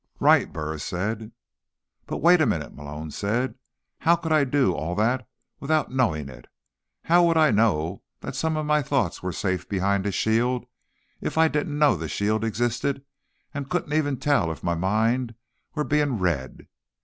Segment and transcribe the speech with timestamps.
[0.19, 1.31] "Right," Burris said.
[2.07, 3.53] "But, wait a minute," Malone said.
[3.99, 6.47] "How could I do all that without knowing it?
[7.03, 10.65] How would I know that some of my thoughts were safe behind a shield
[11.21, 13.05] if I didn't know the shield existed
[13.53, 15.35] and couldn't even tell if my mind
[15.75, 16.67] were being read?"